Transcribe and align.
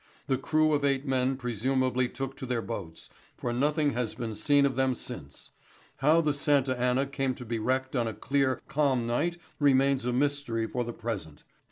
The 0.25 0.35
crew 0.39 0.73
of 0.73 0.83
eight 0.83 1.05
men 1.05 1.37
presumably 1.37 2.09
took 2.09 2.35
to 2.37 2.47
their 2.47 2.63
boats, 2.63 3.07
for 3.37 3.53
nothing 3.53 3.91
has 3.91 4.15
been 4.15 4.33
seen 4.33 4.65
of 4.65 4.75
them 4.75 4.95
since. 4.95 5.51
How 5.97 6.21
the 6.21 6.33
Santa 6.33 6.75
Anna 6.75 7.05
came 7.05 7.35
to 7.35 7.45
be 7.45 7.59
wrecked 7.59 7.95
on 7.95 8.07
a 8.07 8.13
clear, 8.15 8.61
calm 8.67 9.05
night 9.05 9.37
remains 9.59 10.03
a 10.03 10.11
mystery 10.11 10.65
for 10.65 10.83
the 10.83 10.91
present. 10.91 11.43